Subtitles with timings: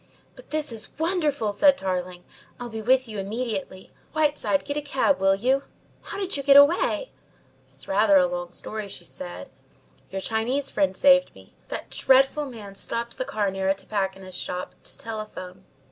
[0.35, 2.23] "But, this is wonderful!" said Tarling.
[2.59, 3.91] "I'll be with you immediately.
[4.13, 5.61] Whiteside, get a cab, will you?
[6.01, 7.11] How did you get away?"
[7.71, 9.51] "It's rather a long story," she said.
[10.09, 11.53] "Your Chinese friend saved me.
[11.67, 15.65] That dreadful man stopped the cab near a tobacconist's shop to telephone.